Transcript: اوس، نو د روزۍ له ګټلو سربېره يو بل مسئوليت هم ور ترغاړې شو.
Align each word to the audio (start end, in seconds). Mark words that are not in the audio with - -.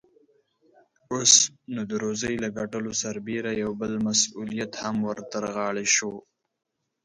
اوس، 1.11 1.33
نو 1.73 1.81
د 1.89 1.91
روزۍ 2.03 2.35
له 2.43 2.49
ګټلو 2.59 2.91
سربېره 3.01 3.51
يو 3.63 3.71
بل 3.81 3.91
مسئوليت 4.07 4.71
هم 4.83 4.95
ور 5.07 5.17
ترغاړې 5.31 5.87
شو. 5.95 6.13